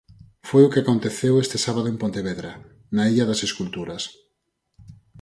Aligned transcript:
Foi 0.49 0.61
o 0.63 0.71
que 0.71 0.81
aconteceu 0.81 1.33
este 1.43 1.57
sábado 1.65 1.87
en 1.93 1.97
Pontevedra, 2.03 2.51
na 2.95 3.03
Illa 3.11 3.25
das 3.29 3.41
Esculturas. 3.47 4.03